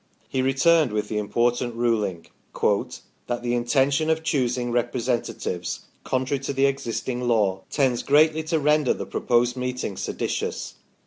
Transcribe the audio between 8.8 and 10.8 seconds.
the proposed meeting seditious